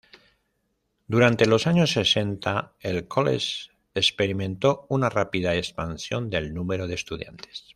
Durante 1.05 1.45
los 1.45 1.67
años 1.67 1.91
sesenta 1.91 2.73
el 2.79 3.07
college 3.07 3.69
experimentó 3.93 4.87
una 4.89 5.09
rápida 5.11 5.53
expansión 5.55 6.31
del 6.31 6.55
número 6.55 6.87
de 6.87 6.95
estudiantes. 6.95 7.65